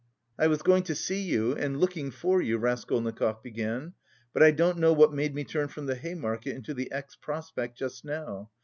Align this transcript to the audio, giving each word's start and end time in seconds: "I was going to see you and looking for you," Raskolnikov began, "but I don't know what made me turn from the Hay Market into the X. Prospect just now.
"I 0.39 0.47
was 0.47 0.63
going 0.63 0.81
to 0.85 0.95
see 0.95 1.21
you 1.21 1.53
and 1.53 1.79
looking 1.79 2.09
for 2.09 2.41
you," 2.41 2.57
Raskolnikov 2.57 3.43
began, 3.43 3.93
"but 4.33 4.41
I 4.41 4.49
don't 4.49 4.79
know 4.79 4.93
what 4.93 5.13
made 5.13 5.35
me 5.35 5.43
turn 5.43 5.67
from 5.67 5.85
the 5.85 5.93
Hay 5.93 6.15
Market 6.15 6.55
into 6.55 6.73
the 6.73 6.91
X. 6.91 7.15
Prospect 7.15 7.77
just 7.77 8.03
now. 8.03 8.49